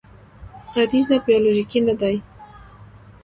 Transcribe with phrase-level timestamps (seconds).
[0.73, 2.15] غریزه بیولوژیکي نه دی.